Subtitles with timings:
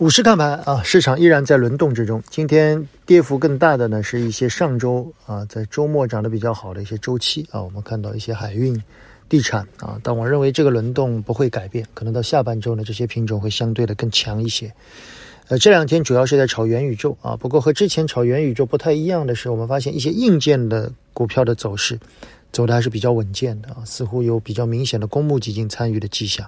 [0.00, 2.22] 午市看盘啊，市场依然在轮动之中。
[2.30, 7.60] 今天跌幅更大的呢，是一些上周啊，在周末涨得比较好的一些周期啊。
[7.60, 8.82] 我们看到一些海运、
[9.28, 14.72] 地产啊，但我认为这个轮动不会改变，可能到下半周呢，这些品种会相对的更强一些。
[15.48, 22.00] 呃，这两天主要是在炒元宇宙啊，不过和之前炒元宇宙不太一样的是，我们发现一些硬件的股票的走势
[22.52, 26.46] 走的还是比较稳健的啊，似乎有比较明显的公募基金参与的迹象。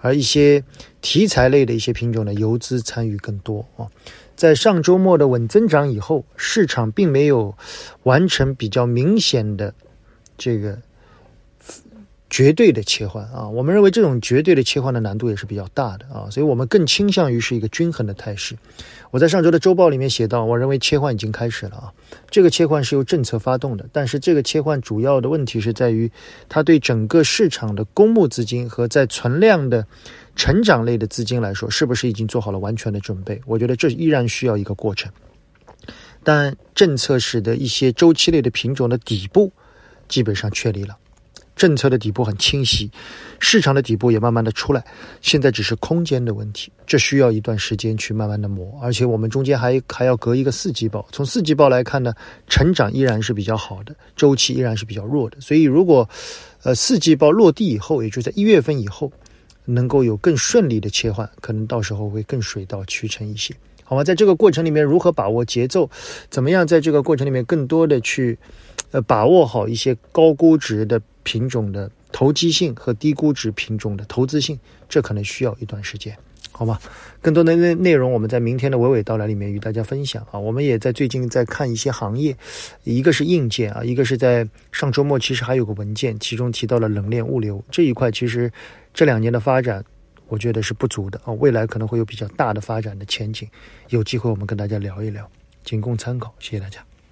[0.00, 0.62] 而一些
[1.00, 3.86] 题材类的一些品种呢，游资参与更多啊。
[4.36, 7.56] 在上周末的稳增长以后，市场并没有
[8.04, 9.74] 完成比较明显的
[10.36, 10.78] 这个。
[12.30, 18.54] 绝对的切换啊，我们认为这种绝对的切换的难度也是比较大的啊，所以我们更倾向于是一个均衡的态势。
[19.10, 21.92] 我在上周的周报里面写到，我认为切换已经开始了啊，
[22.30, 26.10] 这个切换是由政策发动的，但是这个切换主要的问题是在于
[26.50, 29.86] 它对整个市场的公募资金和在存量的
[30.36, 33.40] 成长类的资金来说，是不是已经做好了完全的准备？
[33.46, 35.10] 我觉得这依然需要一个过程。
[36.22, 39.50] 但政策使得一些周期类的品种的底部
[40.08, 40.98] 基本上确立了。
[41.58, 42.88] 政策的底部很清晰，
[43.40, 44.82] 市场的底部也慢慢的出来，
[45.20, 51.06] 现在只是空间的问题，这需要一段时间去慢慢的磨，而且我们中间还还要隔一个四季报。
[51.10, 52.14] 从四季报来看呢，
[52.46, 55.40] 成长依然是比较好的，周期依然是比较弱的。
[55.40, 56.08] 所以如果，
[56.62, 59.10] 呃，四季报落地以后，也就在一月份以后，
[59.64, 64.04] 能够有更顺利的切换，可能到时候会更水到渠成一些，好吗？
[64.04, 65.90] 在这个过程里面，如何把握节奏，
[66.30, 68.38] 怎么样在这个过程里面更多的去，
[68.92, 71.02] 呃，把握好一些高估值的。
[71.28, 76.16] 品种的投机性和低估值品种的投资性，这可能需要一段时间，
[76.52, 76.80] 好吗？
[77.20, 80.38] 更多的内内容，我们在明天的娓娓道来里面与大家分享啊。
[80.38, 82.34] 我们也在最近在看一些行业，
[82.84, 88.50] 一个是硬件啊，一个是在上周末其实还有个文件，其中提到了冷链物流这一块，其实
[88.94, 89.84] 这两年的发展，
[90.28, 93.46] 我觉得是不足的啊，未来可能会有比较大的发展的前景，
[93.90, 95.30] 有机会我们跟大家聊一聊，
[95.62, 96.82] 仅供参考，谢谢大家。